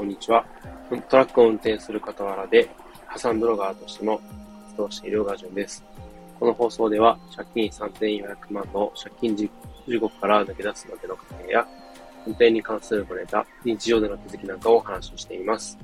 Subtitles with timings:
[0.00, 0.46] こんにちは。
[1.10, 2.70] トラックを運転する傍らで、
[3.04, 4.18] 破産ブロガーとしても
[4.68, 5.84] 活動しているガジュンです。
[6.38, 9.50] この放送では、借金3400万の借金地
[9.98, 11.68] 獄から抜け出すまでの過程や、
[12.24, 15.76] 運転に関するこれた日常での気づきなんかをお話ししています。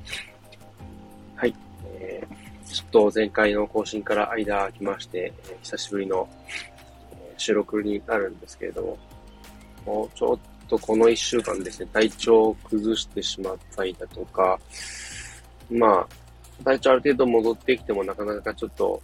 [1.35, 1.54] はい。
[1.85, 6.26] えー、ちょっと前回の更新から間空きまして、えー、久しぶりの
[7.36, 8.98] 収録になるんですけれども、
[9.85, 14.58] もうちょっとこの一週間ですね、体調を崩してしまったりだとか、
[15.70, 16.07] ま
[16.61, 19.00] あ、体調ある程度戻ってきてもなかなかちょっと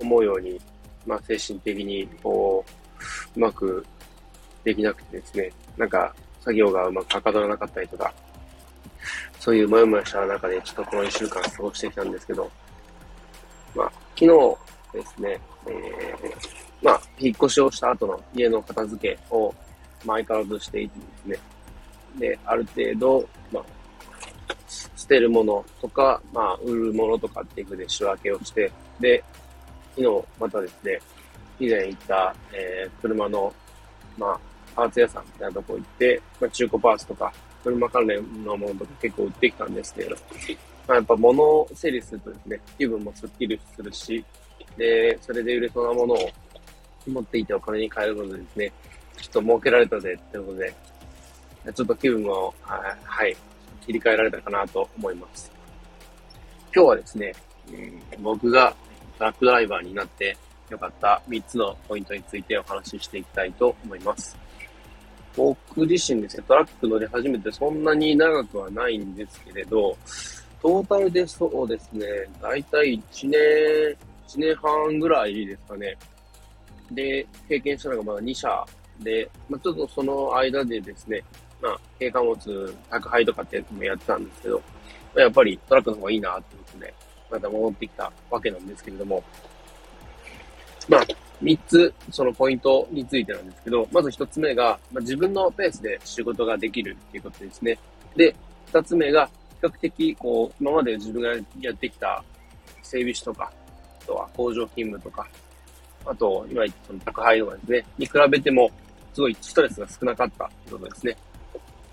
[0.00, 0.60] 思うように、
[1.06, 3.84] まあ精神的にこう、うまく
[4.64, 8.12] できなくてですね、なんか作業がうまくはかどらなかったりとか、
[9.38, 12.50] そういうもやもやした中でちょっとこの一週間過ごしてきたんですけど、
[13.74, 14.56] まあ、昨日
[14.92, 19.54] ですね、えー、まあ、引っ越しをした後の家の片付けを、
[20.06, 21.38] まあ、相変わらずしていてですね。
[22.18, 23.64] で、ある程度、まあ、
[24.68, 29.22] 捨てるものとか、まあ、売るものとかっていうふうで仕分けをして、で、
[29.96, 31.00] 昨日またですね、
[31.58, 33.52] 以前行った、えー、車の、
[34.18, 34.40] まあ、
[34.74, 37.32] パーツ屋さんみたいなとこ行って、まあ、中古パーツとか、
[37.64, 40.16] 車関連のものとか結構売ってきたんですけど、
[40.86, 44.24] まあ、やっぱ物を整理するとですね、気分もスッキリするし、
[44.76, 46.30] で、それで売れそうなものを
[47.06, 48.72] 持っていてお金に換えることでですね、
[49.16, 50.72] ちょっと儲けられたぜってことで、
[51.74, 53.36] ちょっと気分を、はい、
[53.84, 55.50] 切り替えられたかなと思います。
[56.74, 57.34] 今日はですね、
[57.68, 57.72] う
[58.20, 58.74] ん、僕が
[59.18, 60.36] トラックドライバーになって
[60.68, 64.36] 良かった3つのポイントについてお話ししていきたいと思います。
[65.36, 69.96] 僕自身ですね、トラック乗り始めてそんなに長くはないんですけれど、
[70.62, 72.06] トータルでそうですね、
[72.40, 73.38] だいたい1年、
[74.28, 75.96] 1年半ぐらいですかね、
[76.90, 78.66] で、経験したのがまだ2社
[79.00, 81.22] で、まあ、ちょっとその間でですね、
[81.60, 84.62] まあ、軽貨物、宅配とかってやつもやってたんですけど、ま
[85.16, 86.94] あ、やっぱりトラックの方がいいなってことで、
[87.30, 89.22] また戻ってきたわけなんですけれども、
[90.88, 91.06] まあ、
[91.42, 97.78] 3つ、そのポイントについてなんですけど、まず1つ目が、まあ、自分のペースで仕事ができるっていうことですね。
[98.14, 98.34] で、
[98.72, 99.28] 2つ目が、
[99.60, 102.22] 比較的、こう、今まで自分がやってきた
[102.82, 103.50] 整備士とか、
[104.02, 105.26] あとは工場勤務とか、
[106.04, 108.70] あと、今言ったその宅配とかですね、に比べても、
[109.16, 111.16] すごいストレスが少なかったということですね。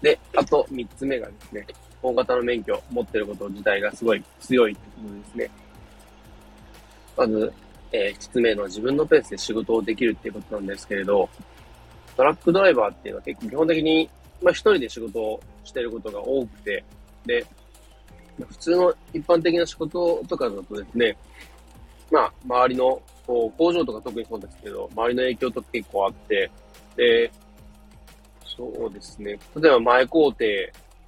[0.02, 1.66] で、あと3つ目がですね、
[2.02, 5.50] 大型の免許を持ってること自体がすごい強いということですね。
[7.16, 7.54] まず、
[7.94, 11.30] えー、1つ目の自分のペースで仕事をできるっていうことなんですけれど、
[12.18, 14.10] トラックドライバーっていうのは結構基本的に、
[14.42, 16.84] まあ一人で仕事をしてることが多くて、
[17.26, 17.46] で、
[18.38, 21.16] 普通の一般的な仕事とかだとですね、
[22.12, 26.52] まあ、周りのこう、工場とか特にそうですけど、周りの影響とか結構あって、
[26.96, 27.32] で、
[28.46, 29.40] そうですね。
[29.56, 30.46] 例えば前工程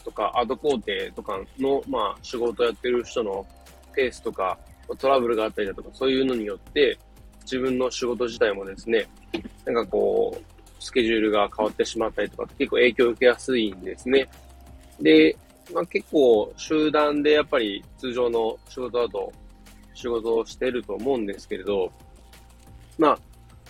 [0.04, 0.84] とか後工程
[1.16, 3.46] とかの、まあ、仕事をやってる人の
[3.94, 4.58] ペースとか、
[4.98, 6.98] トラブルがあったりだとか、そういうのによって、
[7.42, 9.08] 自分の仕事自体もですね、
[9.66, 14.28] なんかこう、スケジュールが変わってしまったりとか、結構影響を受けやすいんですね。
[15.02, 15.36] で、
[15.74, 19.34] まあ結構集団でやっぱり通常の仕事だと
[19.96, 21.92] 仕事をしてると思うんですけれど、
[22.98, 23.20] まあ、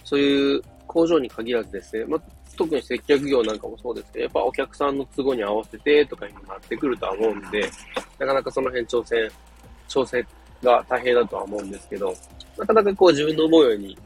[0.04, 2.22] そういう工場に限らずですね、まあ、
[2.58, 7.70] 特に接客業なんかもそうですけど、やっぱお客さんの都合に合わせてとかになってくるとは思うんで、
[8.20, 9.30] なかなかその辺調整、
[9.88, 10.26] 調整
[10.64, 12.14] が大変だとは思うんですけど、
[12.58, 13.98] なかなかこう自分の思うように、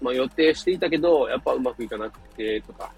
[0.00, 2.90] まあ予定していたけど、やっぱうまくいかなくてとか、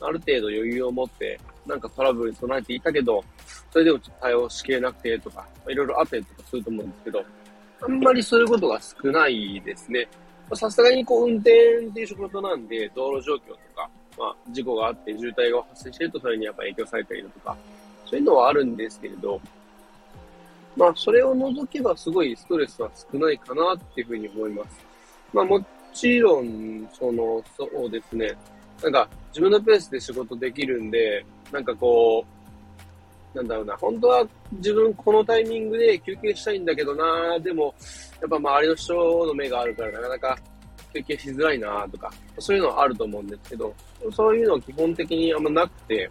[0.00, 3.22] ある程度余裕を持って、なんかトラブルに備えていたけど、
[3.70, 7.24] それでもちょっと対応しきれなくてとか、いろいろあったりとかすると思うんですけど、
[7.82, 10.08] あんまりそういうことが少ないですね。
[10.52, 13.88] さすがにこう運転っていう仕事なんで、道路状況とか、
[14.18, 17.56] まあ、事故があって渋滞が発生してるとそれにやっぱ影響されたりだとか、
[18.06, 19.40] そういうのはあるんですけれど、
[20.76, 24.80] まあ、それを除けばすごいストレスは少ないかなっていうふうに思います。
[25.32, 28.32] まあ、もちろん、その、そうですね。
[28.82, 32.43] なんか、自分のペースで仕事できるんで、なんかこう、
[33.34, 37.74] なんだろうな、本当は自分このタイミングで休憩したいんだけどな、でも、
[38.20, 38.94] やっぱ周りの人
[39.26, 40.00] の目があるからな。
[40.00, 40.38] かなか
[40.94, 43.74] 休憩しづらいなとか、そういうのはあると思うんですけど、
[44.12, 46.08] そういうのは基本的にあんまなくて、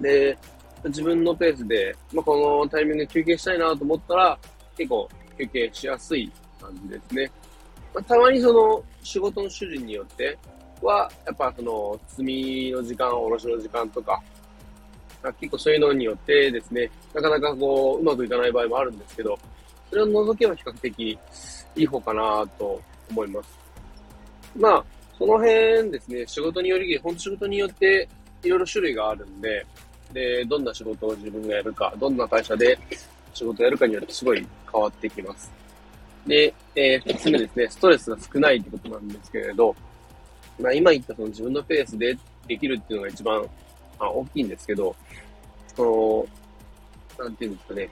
[0.00, 0.38] で、
[0.84, 4.38] 自分のペースで、まあ、このタイミングで休憩したいなと思ったら、
[4.76, 5.08] 結構
[5.38, 7.30] 休憩しやすい感じですね。
[7.94, 10.36] まあ、たまにその仕事の主人によって
[10.80, 14.20] は、やっぱその積みの時間、おろしの時間とか、
[15.34, 19.38] 結構そういうのによってですね、なかなかこう、うまくいかない場合もあるんですけど、
[19.90, 21.18] それを除けば比較的い
[21.76, 22.80] い方かなと
[23.10, 23.58] 思います。
[24.56, 24.84] まあ、
[25.18, 28.08] その辺ですね、仕事により、本当仕事によって
[28.42, 29.66] いろいろ種類があるんで、
[30.12, 32.78] で、どんな仕事を自分がやるか、どんな会社で
[33.32, 35.50] 仕事をやるかによってすごい変わってきます。
[36.26, 39.74] で、えー、二つ目ですね、ストレスが少ないってことなんですけれど、
[40.60, 42.16] まあ、今言ったその自分のペースで
[42.46, 43.44] できるっていうのが一番、
[43.98, 44.94] まあ、大きいんですけど、
[45.74, 46.26] そ
[47.18, 47.88] の、なんていうんですかね、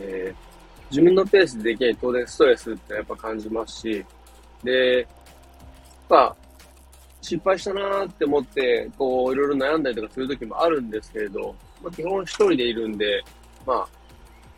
[0.00, 4.04] えー、自分のペースでできない当然ストレスってやっぱ感じますし、
[4.62, 5.06] で、
[6.08, 6.36] まあ、
[7.20, 13.22] 失敗したなーって思って、こう、いろいろ悩んだりとかするときもあるんですけれど、まあ、基本一人でいるんで、
[13.66, 13.88] まあ、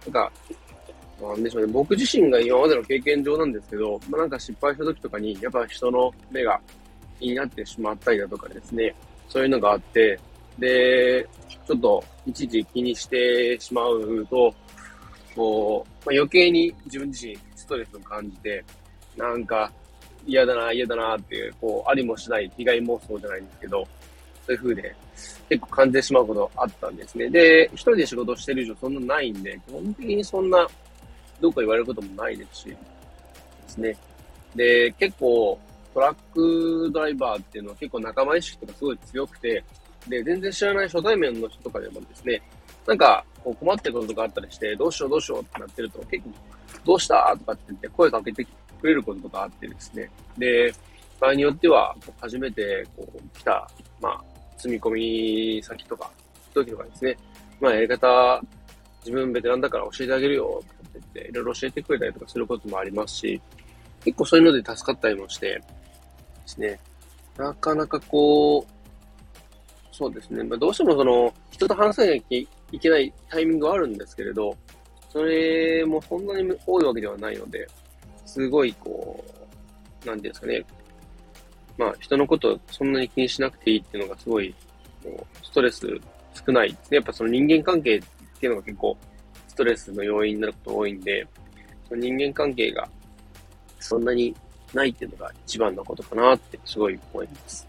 [0.07, 0.33] なんか、
[1.21, 6.61] なんでしょうね、僕自身が今までの経験上なんですけど、まあ、なんか失敗した時とかに、やっぱ人の目が
[7.21, 8.95] 気になってしまったりだとかですね、
[9.29, 10.19] そういうのがあって、
[10.59, 11.27] で、
[11.67, 14.55] ちょっと一時気にしてしまうと、
[15.35, 18.65] こう、まあ、余計に自分自身ストレスを感じて、
[19.17, 19.71] なんか
[20.27, 23.87] 嫌だな、嫌だなっていう、こう、ありもしない被害妄想じゃないんですけど、
[24.47, 24.95] そういう風で
[25.49, 27.29] 結構感じてしまうことあったんですね。
[27.31, 30.67] で、一人で仕事してる以上そんなないんで、基本的にそんな、
[31.41, 32.77] どうか言われることもないですし、で
[33.67, 33.97] すね。
[34.55, 35.59] で、結構、
[35.93, 39.63] トラックドライバーっていうのは結構仲間意識とかすごい強くて、
[40.09, 42.43] で、全然知らない初対面の人とかでもですね、
[42.87, 46.31] なんか、こう困ってることとかあったりして、どうしようどうしようってなってると、結構、
[46.85, 47.35] どうした？
[47.39, 48.45] とかって言って声かけて
[48.81, 50.11] くれることとかあってですね。
[50.37, 50.73] で、
[51.21, 53.71] 場合によっては、初めてこう来た、
[54.01, 54.25] まあ、
[54.59, 56.11] 積み込み先とか、
[56.53, 57.17] 時とかですね、
[57.61, 58.43] まあ、やり方、
[59.01, 63.41] 自分ベテランだから教えてあげるよって言って、いろいろ教えてくれたりとかすることもありますし、
[64.05, 65.63] 結構そういうので助かったりもして、で
[66.47, 66.79] すね、
[67.37, 68.74] なかなかこう、
[69.97, 74.57] そうですね、まあ、どうしてもその、人と話さなきゃいけないタイミングはあるんですけれど、
[75.09, 77.65] それもそんなに多いわけではないので、
[78.27, 79.25] すごいこ
[80.05, 80.65] う、なんていうんですかね、
[81.79, 84.53] まあ人のことをそんなに気にしなくていいっていうのがすごい、
[85.45, 85.87] ストレス
[86.45, 86.97] 少ないですね。
[86.97, 88.01] やっぱその人間関係っ
[88.41, 88.97] ていうのが結構
[89.47, 91.25] ストレスの要因になること多いんで、
[91.89, 92.89] その人間関係が
[93.79, 94.35] そんなに
[94.73, 97.65] ないっていうのが一番のことかなってすごい思います。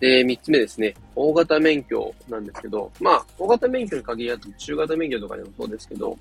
[0.00, 0.94] で、三つ目ですね。
[1.14, 6.18] 大型免許なんですけど、まあ、大型免許に限らず中型免許とかでもそうですけど、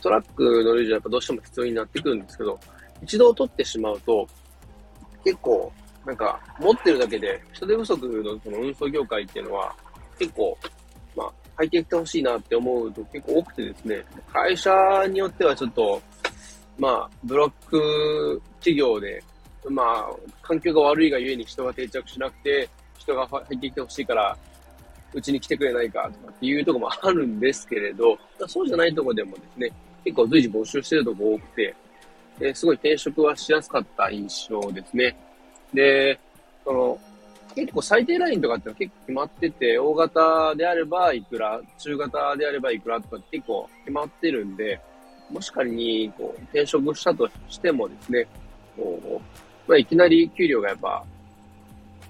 [0.00, 2.58] トラックの以上やっぱどうしても必要になってくるんですけど、
[3.02, 4.26] 一度取ってしまうと、
[5.24, 5.72] 結構、
[6.06, 9.74] なんか、持ってるだけで、人手不足のその運送業界っていうのは、
[10.18, 10.56] 結構、
[11.16, 14.72] まあ、入っていってほしいなって思うと結構多くてですね、会社
[15.08, 16.02] によってはちょっと、
[16.78, 19.22] まあ、ブロック企業で、
[19.68, 20.08] まあ、
[20.42, 22.68] 環境が悪いがゆえに人が定着しなくて、
[22.98, 24.36] 人が入ってきてほしいから、
[25.12, 28.18] うちに来てくれないかとかっていうとこもあるんですけれど、
[28.48, 29.70] そうじゃないとこでもですね、
[30.04, 31.74] 結構随時募集してるとこ多くて、
[32.38, 35.16] ですごい転職はしやすかった印象ですね。
[35.72, 36.18] で、
[36.64, 36.98] その、
[37.54, 44.80] 結構最低ラインとかっての結構決まってて、大型であればいくら、中型であればいくらとか結構決まってるんで、
[45.30, 48.26] もし仮にこう転職したとしてもですね、
[48.76, 49.20] こ
[49.66, 51.04] うまあ、いきなり給料がやっぱ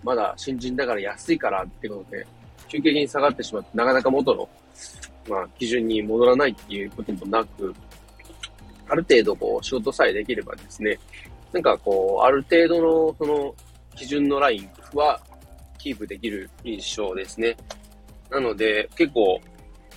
[0.05, 2.27] まだ新人だから安いからってことで、
[2.69, 4.49] 急激に下がってしまって、なかなか元の、
[5.29, 7.75] まあ、基準に戻らないっていうこともなく、
[8.89, 10.99] ある程度こう、仕事さえできればですね、
[11.53, 13.55] なんかこう、ある程度のその
[13.97, 15.21] 基準のラインは
[15.79, 17.57] キープできる印象ですね。
[18.31, 19.41] なので、結構、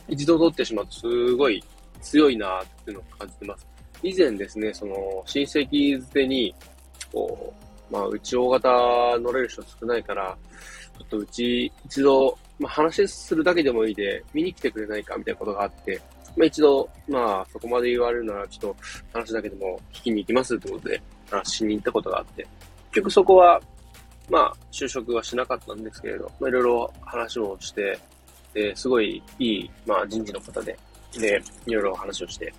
[0.08, 1.62] 一度取ってしまうとすごい
[2.02, 3.68] 強いなっていうのを感じてます。
[4.04, 6.54] 以前ですね、その、親戚捨てに、
[7.12, 8.70] こう、まあ、うち大型
[9.20, 10.38] 乗れる人少ないから、
[10.98, 16.01] ちょっとうち一度、まあ、話するだけでもいいで、見に来てくれないかみたいなことがあって、
[16.36, 18.75] まあ、一度、まあ、そこまで言われるなら、ちょっと
[19.13, 22.48] 話だけでも聞きに行きますってことで、話しに行ったことがあって、
[22.91, 23.62] 結局そこは、
[24.29, 27.98] まあ、就職はしなかったんですけれど、まあ、いろいろ話もして、
[28.53, 30.77] で、すごいいい、まあ、人事の方で、
[31.20, 32.54] で、いろいろ話をして、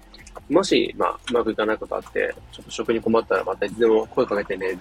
[0.48, 4.78] もし、まあ、うまくいかないことあって、ちょっと職に困ったらまたいつでも声かけてね、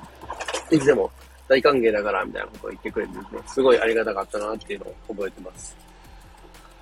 [0.72, 1.12] いつでも
[1.48, 5.76] 大歓迎だから、みたいなことを言ってくれてですね、すごいありがたかったなっていうのを覚えてます。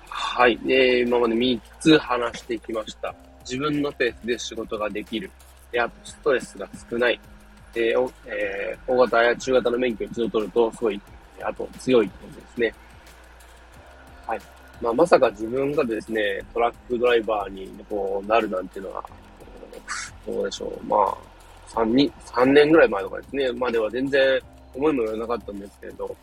[0.08, 0.56] はい。
[0.58, 3.14] で、今まで3つ話してきました。
[3.40, 5.30] 自分のペースで仕事ができる。
[5.70, 7.20] で、あとストレスが少ない。
[7.72, 7.94] で、
[8.26, 11.00] えー、大型や中型の免許を一度取ると、すごい、
[11.42, 12.74] あと強いってことですね。
[14.26, 14.40] はい。
[14.80, 19.04] まあ、まさか自分がですね、トラックドライバーにこうなるなんていうのは、
[20.26, 20.86] どうでしょう。
[20.86, 21.16] まあ、
[21.68, 24.40] 3人、3年ぐらい前とかですね、までは全然
[24.74, 26.16] 思いもよらなかったんですけれど、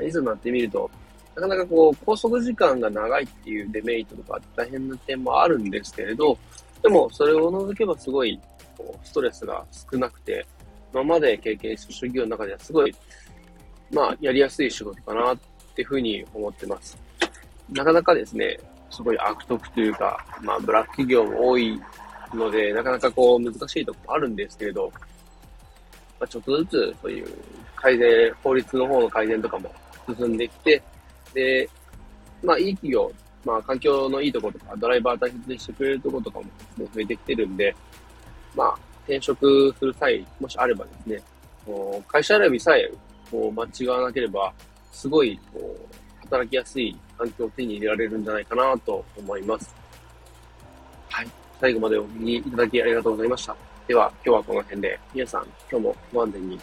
[0.00, 0.90] いざなってみると、
[1.34, 6.36] なかなかこう、拘束時間が長いっていうデメリットとか大変な点もあるんですけれど、
[6.82, 8.38] でもそれを除けばすごい、
[8.76, 10.44] こう、ストレスが少なくて、
[10.92, 12.94] 今まで経験した職業の中ではすごい、
[13.90, 15.38] まあ、やりやすい仕事かなっ
[15.74, 16.98] ていうふうに思ってます。
[17.70, 18.58] なかなかですね、
[18.90, 21.80] すごい悪徳というか、まあ、ブラック企業も多い
[22.34, 24.92] ので、なかなかこう、難しいところもあるんですけれど、
[26.20, 27.28] まあ、ちょっとずつ、そういう
[27.76, 29.74] 改善、法律の方の改善とかも
[30.18, 30.82] 進んできて、
[31.32, 31.68] で、
[32.42, 33.10] まあ、いい企業、
[33.44, 37.74] まあ、環境のいいところとか、ドライバー大切にしてくれるところとかもですね、増えてきてるんで、
[38.54, 41.22] まあ、転職する際、もしあればですね、
[42.08, 42.90] 会社選びさえ
[43.30, 44.52] こう間違わなければ、
[44.92, 45.71] すごいこう
[46.32, 49.74] 働きやすい環境を手に入れられるんじゃないかなと思います。
[51.10, 51.28] はい。
[51.60, 53.54] 最後までお聞きいただきありがとうございました。
[53.86, 56.58] では、今日はこの辺で、皆さん、今日もご安全に